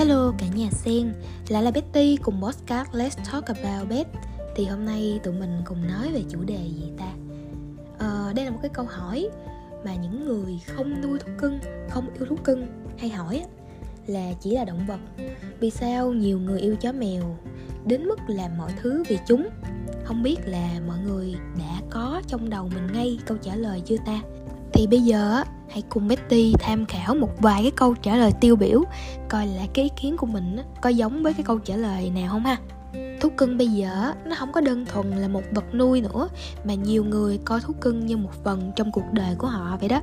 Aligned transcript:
Hello 0.00 0.32
cả 0.38 0.46
nhà 0.54 0.70
sen, 0.70 1.12
lại 1.48 1.62
là 1.62 1.70
Betty 1.70 2.16
cùng 2.16 2.42
podcast 2.42 2.90
Let's 2.90 3.32
Talk 3.32 3.44
About 3.44 3.88
Bet 3.88 4.06
Thì 4.56 4.64
hôm 4.64 4.84
nay 4.84 5.20
tụi 5.22 5.34
mình 5.34 5.62
cùng 5.64 5.86
nói 5.86 6.12
về 6.12 6.22
chủ 6.30 6.44
đề 6.44 6.68
gì 6.76 6.92
ta? 6.98 7.12
Ờ, 7.98 8.32
đây 8.36 8.44
là 8.44 8.50
một 8.50 8.58
cái 8.62 8.70
câu 8.74 8.84
hỏi 8.84 9.28
mà 9.84 9.94
những 9.94 10.24
người 10.24 10.60
không 10.66 11.00
nuôi 11.00 11.18
thú 11.18 11.32
cưng, 11.38 11.58
không 11.90 12.14
yêu 12.14 12.26
thú 12.26 12.36
cưng 12.44 12.66
hay 12.98 13.10
hỏi 13.10 13.44
là 14.06 14.32
chỉ 14.40 14.54
là 14.54 14.64
động 14.64 14.86
vật 14.86 14.98
Vì 15.60 15.70
sao 15.70 16.12
nhiều 16.12 16.38
người 16.38 16.60
yêu 16.60 16.76
chó 16.80 16.92
mèo 16.92 17.36
đến 17.86 18.04
mức 18.04 18.18
làm 18.28 18.58
mọi 18.58 18.72
thứ 18.82 19.02
vì 19.08 19.18
chúng? 19.26 19.48
Không 20.04 20.22
biết 20.22 20.36
là 20.44 20.80
mọi 20.86 20.98
người 20.98 21.34
đã 21.58 21.80
có 21.90 22.22
trong 22.26 22.50
đầu 22.50 22.70
mình 22.74 22.86
ngay 22.92 23.18
câu 23.26 23.36
trả 23.36 23.56
lời 23.56 23.82
chưa 23.86 23.96
ta? 24.06 24.20
Thì 24.80 24.86
bây 24.86 25.00
giờ 25.00 25.42
hãy 25.68 25.82
cùng 25.88 26.08
Betty 26.08 26.54
tham 26.58 26.86
khảo 26.86 27.14
một 27.14 27.30
vài 27.38 27.62
cái 27.62 27.70
câu 27.70 27.94
trả 27.94 28.16
lời 28.16 28.32
tiêu 28.40 28.56
biểu, 28.56 28.82
coi 29.28 29.46
là 29.46 29.62
cái 29.74 29.84
ý 29.84 29.90
kiến 29.96 30.16
của 30.16 30.26
mình 30.26 30.58
có 30.82 30.88
giống 30.88 31.22
với 31.22 31.34
cái 31.34 31.42
câu 31.42 31.58
trả 31.58 31.76
lời 31.76 32.10
nào 32.10 32.28
không 32.28 32.44
ha? 32.44 32.56
Thú 33.20 33.28
cưng 33.36 33.58
bây 33.58 33.66
giờ 33.66 34.12
nó 34.24 34.36
không 34.38 34.52
có 34.52 34.60
đơn 34.60 34.86
thuần 34.86 35.10
là 35.10 35.28
một 35.28 35.42
vật 35.52 35.74
nuôi 35.74 36.00
nữa, 36.00 36.28
mà 36.64 36.74
nhiều 36.74 37.04
người 37.04 37.38
coi 37.44 37.60
thú 37.60 37.74
cưng 37.80 38.06
như 38.06 38.16
một 38.16 38.30
phần 38.44 38.72
trong 38.76 38.92
cuộc 38.92 39.12
đời 39.12 39.34
của 39.38 39.46
họ 39.46 39.76
vậy 39.80 39.88
đó. 39.88 40.00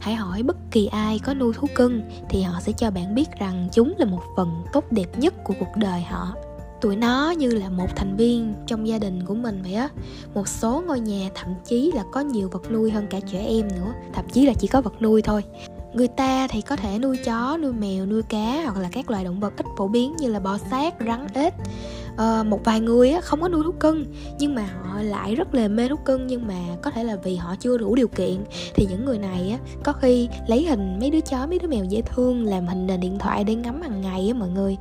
Hãy 0.00 0.14
hỏi 0.14 0.42
bất 0.42 0.56
kỳ 0.70 0.86
ai 0.86 1.18
có 1.18 1.34
nuôi 1.34 1.52
thú 1.52 1.68
cưng 1.74 2.02
thì 2.28 2.42
họ 2.42 2.60
sẽ 2.60 2.72
cho 2.72 2.90
bạn 2.90 3.14
biết 3.14 3.28
rằng 3.38 3.68
chúng 3.72 3.94
là 3.98 4.06
một 4.06 4.22
phần 4.36 4.64
tốt 4.72 4.84
đẹp 4.90 5.18
nhất 5.18 5.34
của 5.44 5.54
cuộc 5.60 5.76
đời 5.76 6.02
họ 6.02 6.34
tụi 6.80 6.96
nó 6.96 7.30
như 7.30 7.50
là 7.50 7.68
một 7.68 7.96
thành 7.96 8.16
viên 8.16 8.54
trong 8.66 8.88
gia 8.88 8.98
đình 8.98 9.24
của 9.24 9.34
mình 9.34 9.62
vậy 9.62 9.74
á. 9.74 9.88
Một 10.34 10.48
số 10.48 10.82
ngôi 10.86 11.00
nhà 11.00 11.28
thậm 11.34 11.54
chí 11.64 11.92
là 11.94 12.04
có 12.12 12.20
nhiều 12.20 12.48
vật 12.48 12.70
nuôi 12.72 12.90
hơn 12.90 13.06
cả 13.10 13.20
trẻ 13.32 13.44
em 13.46 13.68
nữa. 13.68 13.92
Thậm 14.12 14.24
chí 14.32 14.46
là 14.46 14.54
chỉ 14.54 14.66
có 14.66 14.80
vật 14.80 15.02
nuôi 15.02 15.22
thôi. 15.22 15.44
Người 15.92 16.08
ta 16.08 16.48
thì 16.48 16.62
có 16.62 16.76
thể 16.76 16.98
nuôi 16.98 17.16
chó, 17.24 17.58
nuôi 17.62 17.72
mèo, 17.72 18.06
nuôi 18.06 18.22
cá 18.22 18.62
hoặc 18.64 18.76
là 18.82 18.88
các 18.92 19.10
loài 19.10 19.24
động 19.24 19.40
vật 19.40 19.52
ít 19.56 19.66
phổ 19.76 19.88
biến 19.88 20.16
như 20.16 20.28
là 20.28 20.40
bò 20.40 20.58
sát, 20.70 20.94
rắn, 21.06 21.26
ếch 21.34 21.54
à, 22.18 22.42
một 22.42 22.60
vài 22.64 22.80
người 22.80 23.10
á, 23.10 23.20
không 23.20 23.40
có 23.40 23.48
nuôi 23.48 23.62
thú 23.64 23.72
cưng 23.80 24.04
nhưng 24.38 24.54
mà 24.54 24.68
họ 24.82 25.02
lại 25.02 25.34
rất 25.34 25.54
là 25.54 25.68
mê 25.68 25.88
thú 25.88 25.96
cưng 26.04 26.26
nhưng 26.26 26.46
mà 26.46 26.54
có 26.82 26.90
thể 26.90 27.04
là 27.04 27.16
vì 27.16 27.36
họ 27.36 27.54
chưa 27.60 27.78
đủ 27.78 27.94
điều 27.94 28.08
kiện. 28.08 28.44
Thì 28.74 28.86
những 28.90 29.04
người 29.04 29.18
này 29.18 29.50
á, 29.50 29.58
có 29.84 29.92
khi 29.92 30.28
lấy 30.46 30.66
hình 30.66 30.98
mấy 31.00 31.10
đứa 31.10 31.20
chó 31.20 31.46
mấy 31.46 31.58
đứa 31.58 31.68
mèo 31.68 31.84
dễ 31.84 32.02
thương 32.02 32.44
làm 32.44 32.66
hình 32.66 32.86
nền 32.86 33.00
điện 33.00 33.18
thoại 33.18 33.44
để 33.44 33.54
ngắm 33.54 33.82
hàng 33.82 34.00
ngày 34.00 34.28
á 34.28 34.38
mọi 34.38 34.48
người. 34.48 34.76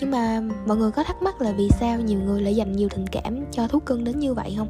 Nhưng 0.00 0.10
mà 0.10 0.42
mọi 0.66 0.76
người 0.76 0.90
có 0.90 1.04
thắc 1.04 1.22
mắc 1.22 1.40
là 1.40 1.52
vì 1.52 1.68
sao 1.80 2.00
nhiều 2.00 2.18
người 2.18 2.42
lại 2.42 2.56
dành 2.56 2.72
nhiều 2.72 2.88
tình 2.88 3.06
cảm 3.06 3.44
cho 3.52 3.68
thú 3.68 3.80
cưng 3.80 4.04
đến 4.04 4.18
như 4.18 4.34
vậy 4.34 4.54
không? 4.56 4.68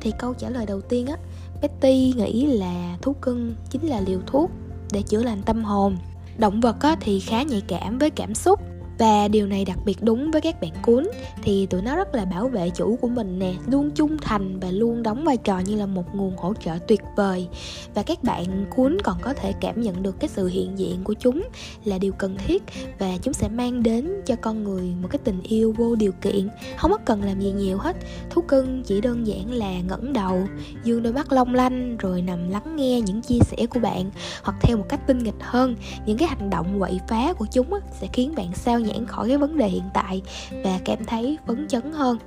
Thì 0.00 0.12
câu 0.18 0.34
trả 0.34 0.50
lời 0.50 0.66
đầu 0.66 0.80
tiên 0.80 1.06
á 1.06 1.16
Betty 1.62 2.12
nghĩ 2.16 2.46
là 2.46 2.96
thú 3.02 3.12
cưng 3.12 3.54
chính 3.70 3.86
là 3.86 4.00
liều 4.00 4.20
thuốc 4.26 4.50
để 4.92 5.02
chữa 5.02 5.22
lành 5.22 5.42
tâm 5.42 5.64
hồn. 5.64 5.96
Động 6.38 6.60
vật 6.60 6.76
á, 6.80 6.96
thì 7.00 7.20
khá 7.20 7.42
nhạy 7.42 7.62
cảm 7.68 7.98
với 7.98 8.10
cảm 8.10 8.34
xúc 8.34 8.60
và 8.98 9.28
điều 9.28 9.46
này 9.46 9.64
đặc 9.64 9.78
biệt 9.84 10.02
đúng 10.02 10.30
với 10.30 10.40
các 10.40 10.60
bạn 10.60 10.72
cuốn. 10.82 11.06
Thì 11.42 11.66
tụi 11.66 11.82
nó 11.82 11.96
rất 11.96 12.14
là 12.14 12.24
bảo 12.24 12.48
vệ 12.48 12.70
chủ 12.70 12.98
của 13.00 13.08
mình 13.08 13.38
nè, 13.38 13.52
luôn 13.66 13.90
trung 13.90 14.16
thành 14.22 14.60
và 14.60 14.70
luôn 14.70 15.02
đóng 15.02 15.24
vai 15.24 15.36
trò 15.36 15.58
như 15.58 15.76
là 15.76 15.86
một 15.86 16.14
nguồn 16.14 16.36
hỗ 16.36 16.54
trợ 16.54 16.78
tuyệt 16.88 17.00
vời. 17.16 17.48
Và 17.94 18.02
các 18.02 18.22
bạn 18.22 18.66
cuốn 18.76 18.96
còn 19.04 19.16
có 19.22 19.34
thể 19.34 19.52
cảm 19.60 19.80
nhận 19.80 20.02
được 20.02 20.20
cái 20.20 20.28
sự 20.28 20.46
hiện 20.46 20.78
diện 20.78 21.04
của 21.04 21.14
chúng 21.14 21.42
là 21.84 21.98
điều 21.98 22.12
cần 22.12 22.36
thiết 22.46 22.62
và 22.98 23.18
chúng 23.22 23.34
sẽ 23.34 23.48
mang 23.48 23.82
đến 23.82 24.10
cho 24.26 24.36
con 24.36 24.64
người 24.64 24.94
một 25.02 25.08
cái 25.10 25.18
tình 25.24 25.42
yêu 25.42 25.74
vô 25.76 25.94
điều 25.94 26.12
kiện. 26.12 26.48
Không 26.76 26.90
có 26.90 26.98
cần 27.04 27.22
làm 27.22 27.40
gì 27.40 27.52
nhiều 27.52 27.78
hết. 27.78 27.96
Thú 28.30 28.42
cưng 28.42 28.82
chỉ 28.82 29.00
đơn 29.00 29.26
giản 29.26 29.52
là 29.52 29.80
ngẩng 29.80 30.12
đầu, 30.12 30.42
dương 30.84 31.02
đôi 31.02 31.12
mắt 31.12 31.32
long 31.32 31.54
lanh, 31.54 31.96
rồi 31.96 32.22
nằm 32.22 32.50
lắng 32.50 32.76
nghe 32.76 33.00
những 33.00 33.22
chia 33.22 33.38
sẻ 33.40 33.66
của 33.66 33.80
bạn. 33.80 34.10
Hoặc 34.42 34.56
theo 34.62 34.76
một 34.76 34.86
cách 34.88 35.06
tinh 35.06 35.18
nghịch 35.18 35.34
hơn, 35.40 35.76
những 36.06 36.18
cái 36.18 36.28
hành 36.28 36.50
động 36.50 36.78
quậy 36.78 37.00
phá 37.08 37.32
của 37.32 37.46
chúng 37.52 37.70
sẽ 38.00 38.08
khiến 38.12 38.34
bạn 38.36 38.50
sao 38.54 38.80
nhãn 38.84 39.06
khỏi 39.06 39.28
cái 39.28 39.38
vấn 39.38 39.58
đề 39.58 39.68
hiện 39.68 39.88
tại 39.94 40.22
và 40.64 40.78
cảm 40.84 41.04
thấy 41.04 41.38
phấn 41.46 41.68
chấn 41.68 41.92
hơn. 41.92 42.18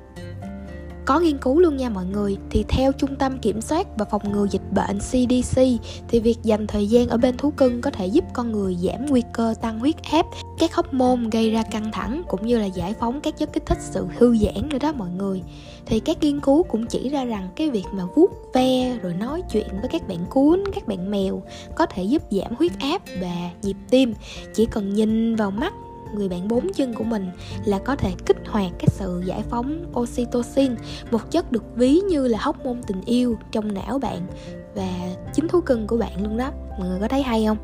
Có 1.07 1.19
nghiên 1.19 1.37
cứu 1.37 1.59
luôn 1.59 1.77
nha 1.77 1.89
mọi 1.89 2.05
người. 2.05 2.37
Thì 2.49 2.65
theo 2.67 2.91
trung 2.91 3.15
tâm 3.15 3.37
kiểm 3.39 3.61
soát 3.61 3.87
và 3.97 4.05
phòng 4.05 4.31
ngừa 4.31 4.47
dịch 4.51 4.71
bệnh 4.71 4.99
CDC 4.99 5.61
thì 6.07 6.19
việc 6.19 6.37
dành 6.43 6.67
thời 6.67 6.87
gian 6.87 7.07
ở 7.07 7.17
bên 7.17 7.37
thú 7.37 7.51
cưng 7.51 7.81
có 7.81 7.91
thể 7.91 8.07
giúp 8.07 8.23
con 8.33 8.51
người 8.51 8.75
giảm 8.75 9.05
nguy 9.05 9.23
cơ 9.33 9.53
tăng 9.61 9.79
huyết 9.79 9.95
áp, 10.11 10.25
các 10.59 10.75
hormone 10.75 11.29
gây 11.31 11.51
ra 11.51 11.63
căng 11.63 11.91
thẳng, 11.91 12.23
cũng 12.27 12.47
như 12.47 12.59
là 12.59 12.65
giải 12.65 12.93
phóng 12.99 13.21
các 13.21 13.37
chất 13.37 13.53
kích 13.53 13.65
thích 13.65 13.77
sự 13.81 14.07
thư 14.19 14.37
giãn 14.37 14.69
nữa 14.69 14.77
đó 14.81 14.93
mọi 14.97 15.09
người. 15.09 15.41
Thì 15.85 15.99
các 15.99 16.17
nghiên 16.21 16.39
cứu 16.39 16.63
cũng 16.63 16.85
chỉ 16.87 17.09
ra 17.09 17.25
rằng 17.25 17.49
cái 17.55 17.69
việc 17.69 17.85
mà 17.91 18.03
vuốt 18.15 18.31
ve 18.53 18.97
rồi 19.01 19.13
nói 19.13 19.41
chuyện 19.51 19.67
với 19.81 19.89
các 19.91 20.07
bạn 20.07 20.25
cuốn, 20.29 20.63
các 20.75 20.87
bạn 20.87 21.11
mèo 21.11 21.41
có 21.75 21.85
thể 21.85 22.03
giúp 22.03 22.21
giảm 22.31 22.55
huyết 22.57 22.71
áp 22.79 23.01
và 23.21 23.51
nhịp 23.61 23.77
tim. 23.89 24.13
Chỉ 24.53 24.65
cần 24.65 24.93
nhìn 24.93 25.35
vào 25.35 25.51
mắt 25.51 25.73
người 26.15 26.29
bạn 26.29 26.47
bốn 26.47 26.73
chân 26.73 26.93
của 26.93 27.03
mình 27.03 27.29
là 27.65 27.79
có 27.79 27.95
thể 27.95 28.11
kích 28.25 28.37
hoạt 28.47 28.71
cái 28.79 28.87
sự 28.91 29.23
giải 29.25 29.43
phóng 29.49 29.85
oxytocin 29.99 30.75
một 31.11 31.31
chất 31.31 31.51
được 31.51 31.63
ví 31.75 31.99
như 31.99 32.27
là 32.27 32.39
hóc 32.41 32.65
môn 32.65 32.81
tình 32.87 33.01
yêu 33.05 33.37
trong 33.51 33.73
não 33.73 33.99
bạn 33.99 34.27
và 34.75 34.89
chính 35.33 35.47
thú 35.47 35.61
cưng 35.61 35.87
của 35.87 35.97
bạn 35.97 36.23
luôn 36.23 36.37
đó. 36.37 36.51
Mọi 36.79 36.89
người 36.89 36.99
có 36.99 37.07
thấy 37.07 37.21
hay 37.23 37.45
không? 37.45 37.57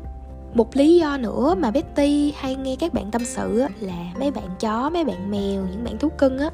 Một 0.54 0.76
lý 0.76 0.96
do 0.96 1.16
nữa 1.16 1.54
mà 1.58 1.70
Betty 1.70 2.32
hay 2.36 2.56
nghe 2.56 2.76
các 2.76 2.94
bạn 2.94 3.10
tâm 3.10 3.24
sự 3.24 3.64
là 3.80 4.12
mấy 4.20 4.30
bạn 4.30 4.48
chó, 4.60 4.90
mấy 4.90 5.04
bạn 5.04 5.30
mèo, 5.30 5.66
những 5.70 5.84
bạn 5.84 5.98
thú 5.98 6.08
cưng 6.18 6.38
á 6.38 6.50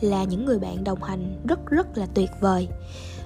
là 0.00 0.24
những 0.24 0.44
người 0.44 0.58
bạn 0.58 0.84
đồng 0.84 1.02
hành 1.02 1.36
rất 1.48 1.66
rất 1.66 1.98
là 1.98 2.06
tuyệt 2.14 2.30
vời. 2.40 2.68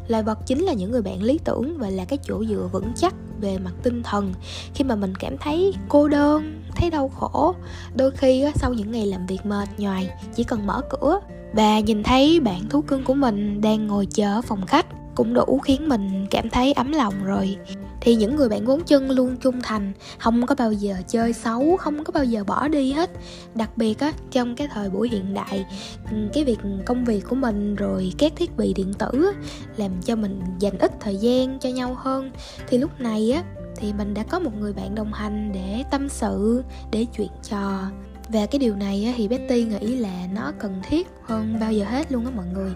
Loài 0.09 0.23
vật 0.23 0.39
chính 0.47 0.65
là 0.65 0.73
những 0.73 0.91
người 0.91 1.03
bạn 1.03 1.23
lý 1.23 1.39
tưởng 1.45 1.79
và 1.79 1.91
là 1.91 2.05
cái 2.05 2.19
chỗ 2.23 2.45
dựa 2.45 2.69
vững 2.73 2.93
chắc 2.97 3.15
về 3.41 3.59
mặt 3.59 3.73
tinh 3.83 4.03
thần. 4.03 4.35
Khi 4.75 4.85
mà 4.85 4.95
mình 4.95 5.15
cảm 5.15 5.39
thấy 5.39 5.75
cô 5.89 6.09
đơn, 6.09 6.63
thấy 6.77 6.91
đau 6.91 7.09
khổ, 7.09 7.55
đôi 7.95 8.11
khi 8.11 8.45
sau 8.55 8.73
những 8.73 8.93
ngày 8.93 9.07
làm 9.07 9.27
việc 9.27 9.47
mệt 9.47 9.69
nhoài, 9.79 10.11
chỉ 10.35 10.45
cần 10.45 10.67
mở 10.67 10.83
cửa 10.91 11.21
và 11.53 11.81
nhìn 11.81 12.03
thấy 12.03 12.41
bạn 12.41 12.69
thú 12.71 12.81
cưng 12.81 13.05
của 13.05 13.15
mình 13.15 13.61
đang 13.61 13.87
ngồi 13.87 14.07
chờ 14.07 14.35
ở 14.35 14.43
phòng 14.43 14.67
khách 14.67 14.87
cũng 15.17 15.35
đủ 15.35 15.61
khiến 15.65 15.89
mình 15.89 16.27
cảm 16.31 16.51
thấy 16.51 16.73
ấm 16.73 16.93
lòng 16.93 17.25
rồi. 17.25 17.57
Thì 18.01 18.15
những 18.15 18.37
người 18.37 18.49
bạn 18.49 18.65
bốn 18.65 18.85
chân 18.85 19.11
luôn 19.11 19.37
trung 19.37 19.61
thành 19.63 19.93
không 20.19 20.47
có 20.47 20.55
bao 20.55 20.73
giờ 20.73 20.95
chơi 21.09 21.33
xấu 21.33 21.77
không 21.77 22.05
có 22.05 22.13
bao 22.13 22.25
giờ 22.25 22.45
bỏ 22.45 22.69
đi 22.69 22.93
hết. 22.93 23.11
Đặc 23.55 23.71
biệt 23.77 23.99
á 23.99 24.13
trong 24.31 24.57
cái 24.57 24.69
thời 24.75 24.91
buổi 24.91 25.09
hiện 25.09 25.35
đại 25.35 25.65
ừ, 26.11 26.17
cái 26.33 26.45
việc 26.45 26.59
công 26.87 27.05
việc 27.05 27.25
của 27.29 27.37
mình 27.37 27.77
rồi 27.77 28.13
các 28.19 28.33
thiết 28.37 28.57
bị 28.57 28.75
điện 28.75 28.95
tử 28.95 29.33
á, 29.35 29.41
làm 29.77 29.91
cho 30.05 30.17
mình 30.17 30.41
dành 30.59 30.79
ít 30.79 30.93
thời 31.01 31.17
gian 31.17 31.59
cho 31.59 31.69
nhau 31.69 31.95
hơn. 31.99 32.31
Thì 32.69 32.79
lúc 32.79 33.01
này 33.01 33.33
á 33.33 33.43
thì 33.77 33.93
mình 33.93 34.15
đã 34.15 34.23
có 34.23 34.39
một 34.39 34.53
người 34.59 34.73
bạn 34.73 34.95
đồng 34.95 35.13
hành 35.13 35.53
để 35.53 35.85
tâm 35.91 36.09
sự 36.09 36.63
để 36.91 37.07
chuyện 37.17 37.31
trò. 37.43 37.81
Và 38.29 38.47
cái 38.47 38.59
điều 38.59 38.77
này 38.77 39.15
thì 39.17 39.29
Betty 39.29 39.65
nghĩ 39.65 39.97
là 39.97 40.27
nó 40.35 40.53
cần 40.59 40.81
thiết 40.89 41.09
hơn 41.23 41.57
bao 41.61 41.73
giờ 41.73 41.85
hết 41.85 42.13
luôn 42.13 42.25
á 42.25 42.31
mọi 42.37 42.47
người 42.55 42.73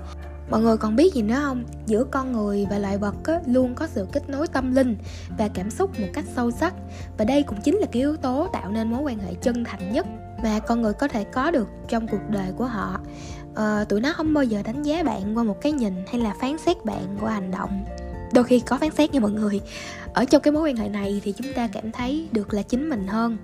mọi 0.51 0.61
người 0.61 0.77
còn 0.77 0.97
biết 0.97 1.15
gì 1.15 1.23
nữa 1.23 1.41
không? 1.43 1.65
Giữa 1.87 2.05
con 2.05 2.33
người 2.33 2.67
và 2.71 2.79
loài 2.79 2.99
vật 2.99 3.15
á, 3.25 3.41
luôn 3.47 3.75
có 3.75 3.87
sự 3.87 4.07
kết 4.13 4.31
nối 4.31 4.47
tâm 4.47 4.75
linh 4.75 4.97
và 5.39 5.49
cảm 5.49 5.71
xúc 5.71 6.01
một 6.01 6.07
cách 6.13 6.25
sâu 6.37 6.51
sắc. 6.51 6.75
Và 7.19 7.25
đây 7.25 7.43
cũng 7.43 7.61
chính 7.65 7.77
là 7.77 7.87
cái 7.93 8.03
yếu 8.03 8.17
tố 8.17 8.49
tạo 8.53 8.71
nên 8.71 8.91
mối 8.91 9.03
quan 9.03 9.19
hệ 9.19 9.35
chân 9.35 9.65
thành 9.65 9.93
nhất 9.93 10.07
mà 10.43 10.59
con 10.59 10.83
người 10.83 10.93
có 10.93 11.09
thể 11.09 11.25
có 11.25 11.51
được 11.51 11.69
trong 11.89 12.09
cuộc 12.09 12.31
đời 12.31 12.53
của 12.57 12.65
họ. 12.65 13.01
À, 13.55 13.85
tụi 13.89 14.01
nó 14.01 14.13
không 14.13 14.35
bao 14.35 14.45
giờ 14.45 14.63
đánh 14.65 14.83
giá 14.83 15.03
bạn 15.03 15.39
qua 15.39 15.45
một 15.45 15.61
cái 15.61 15.73
nhìn 15.73 15.95
hay 16.07 16.21
là 16.21 16.35
phán 16.41 16.59
xét 16.59 16.85
bạn 16.85 17.17
qua 17.21 17.33
hành 17.33 17.51
động. 17.51 17.85
Đôi 18.35 18.45
khi 18.45 18.61
có 18.61 18.79
phán 18.79 18.91
xét 18.91 19.13
nha 19.13 19.21
mọi 19.21 19.31
người. 19.31 19.61
Ở 20.15 20.25
trong 20.25 20.43
cái 20.43 20.53
mối 20.53 20.63
quan 20.63 20.77
hệ 20.77 20.89
này 20.89 21.21
thì 21.25 21.33
chúng 21.33 21.53
ta 21.53 21.69
cảm 21.73 21.93
thấy 21.93 22.29
được 22.33 22.55
là 22.55 22.63
chính 22.63 22.89
mình 22.89 23.07
hơn 23.07 23.37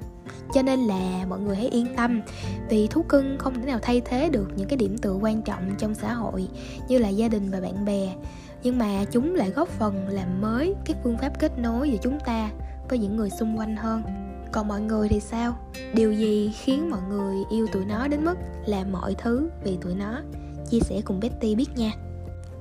cho 0.54 0.62
nên 0.62 0.80
là 0.80 1.26
mọi 1.28 1.40
người 1.40 1.56
hãy 1.56 1.68
yên 1.68 1.86
tâm. 1.96 2.20
Vì 2.68 2.86
thú 2.86 3.02
cưng 3.02 3.38
không 3.38 3.54
thể 3.54 3.66
nào 3.66 3.78
thay 3.82 4.00
thế 4.04 4.28
được 4.28 4.48
những 4.56 4.68
cái 4.68 4.76
điểm 4.76 4.98
tựa 4.98 5.14
quan 5.14 5.42
trọng 5.42 5.74
trong 5.78 5.94
xã 5.94 6.14
hội, 6.14 6.48
như 6.88 6.98
là 6.98 7.08
gia 7.08 7.28
đình 7.28 7.50
và 7.50 7.60
bạn 7.60 7.84
bè. 7.84 8.14
Nhưng 8.62 8.78
mà 8.78 9.04
chúng 9.10 9.34
lại 9.34 9.50
góp 9.50 9.68
phần 9.68 10.08
làm 10.08 10.40
mới 10.40 10.74
cái 10.84 10.96
phương 11.04 11.18
pháp 11.18 11.38
kết 11.38 11.58
nối 11.58 11.90
giữa 11.90 11.98
chúng 12.02 12.18
ta 12.26 12.50
với 12.88 12.98
những 12.98 13.16
người 13.16 13.30
xung 13.30 13.58
quanh 13.58 13.76
hơn. 13.76 14.02
Còn 14.52 14.68
mọi 14.68 14.80
người 14.80 15.08
thì 15.08 15.20
sao? 15.20 15.56
Điều 15.94 16.12
gì 16.12 16.52
khiến 16.54 16.90
mọi 16.90 17.00
người 17.08 17.36
yêu 17.50 17.66
tụi 17.72 17.84
nó 17.84 18.08
đến 18.08 18.24
mức 18.24 18.34
làm 18.66 18.92
mọi 18.92 19.14
thứ 19.18 19.48
vì 19.64 19.78
tụi 19.82 19.94
nó? 19.94 20.20
Chia 20.70 20.80
sẻ 20.80 21.00
cùng 21.04 21.20
betty 21.20 21.54
biết 21.54 21.68
nha 21.76 21.92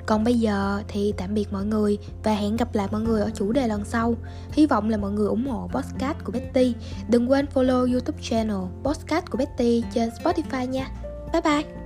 còn 0.06 0.24
bây 0.24 0.34
giờ 0.34 0.84
thì 0.88 1.14
tạm 1.18 1.34
biệt 1.34 1.54
mọi 1.54 1.66
người 1.66 1.98
và 2.24 2.34
hẹn 2.34 2.58
gặp 2.58 2.76
lại 2.76 2.88
mọi 2.92 3.02
người 3.02 3.22
ở 3.22 3.30
chủ 3.36 3.52
đề 3.52 3.68
lần 3.68 3.86
sau. 3.86 4.16
Hy 4.52 4.66
vọng 4.66 4.90
là 4.90 4.98
mọi 4.98 5.12
người 5.12 5.28
ủng 5.28 5.48
hộ 5.48 5.70
podcast 5.74 6.18
của 6.24 6.32
Betty. 6.32 6.74
Đừng 7.10 7.32
quên 7.32 7.46
follow 7.54 7.94
YouTube 7.94 8.18
channel 8.22 8.58
podcast 8.84 9.26
của 9.30 9.38
Betty 9.38 9.84
trên 9.94 10.10
Spotify 10.10 10.66
nha. 10.66 10.88
Bye 11.34 11.42
bye. 11.42 11.85